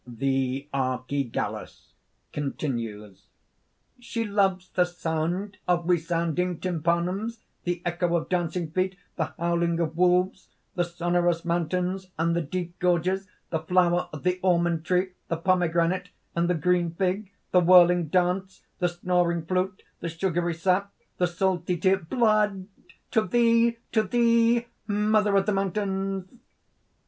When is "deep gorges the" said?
12.41-13.59